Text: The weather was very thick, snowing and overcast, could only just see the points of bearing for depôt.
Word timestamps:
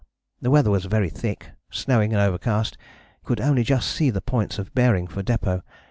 The 0.41 0.49
weather 0.49 0.71
was 0.71 0.85
very 0.85 1.11
thick, 1.11 1.51
snowing 1.69 2.11
and 2.11 2.19
overcast, 2.19 2.75
could 3.23 3.39
only 3.39 3.61
just 3.63 3.87
see 3.91 4.09
the 4.09 4.19
points 4.19 4.57
of 4.57 4.73
bearing 4.73 5.05
for 5.05 5.21
depôt. 5.21 5.61